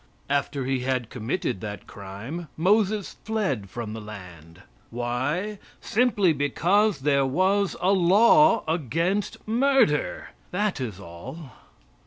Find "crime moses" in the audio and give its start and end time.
1.85-3.17